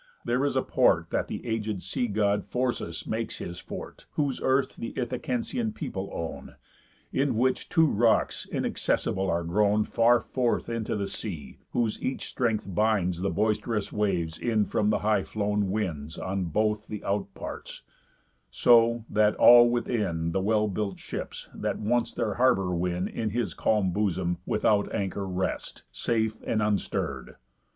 There 0.25 0.43
is 0.45 0.55
a 0.55 0.63
port, 0.63 1.11
That 1.11 1.27
th' 1.27 1.41
aged 1.45 1.83
sea 1.83 2.07
God 2.07 2.41
Phorcys 2.43 3.05
makes 3.05 3.37
his 3.37 3.59
fort, 3.59 4.07
Whose 4.13 4.41
earth 4.41 4.75
the 4.77 4.93
Ithacensian 4.97 5.73
people 5.75 6.09
own, 6.11 6.55
In 7.13 7.35
which 7.37 7.69
two 7.69 7.85
rocks 7.85 8.47
inaccessible 8.51 9.29
are 9.29 9.43
grown 9.43 9.83
Far 9.83 10.19
forth 10.19 10.69
into 10.69 10.95
the 10.95 11.05
sea, 11.05 11.59
whose 11.69 12.01
each 12.01 12.27
strength 12.29 12.65
binds 12.73 13.21
The 13.21 13.29
boist'rous 13.29 13.91
waves 13.93 14.39
in 14.39 14.65
from 14.65 14.89
the 14.89 14.97
high 15.05 15.21
flown 15.21 15.69
winds 15.69 16.17
On 16.17 16.45
both 16.45 16.87
the 16.87 17.03
out 17.03 17.31
parts 17.35 17.83
so, 18.49 19.05
that 19.07 19.35
all 19.35 19.69
within 19.69 20.31
The 20.31 20.41
well 20.41 20.67
built 20.67 20.97
ships, 20.97 21.47
that 21.53 21.77
once 21.77 22.11
their 22.11 22.33
harbour 22.33 22.73
win 22.73 23.07
In 23.07 23.29
his 23.29 23.53
calm 23.53 23.91
bosom, 23.91 24.39
without 24.47 24.91
anchor 24.91 25.27
rest, 25.27 25.83
Safe, 25.91 26.37
and 26.43 26.59
unstirr'd. 26.59 27.35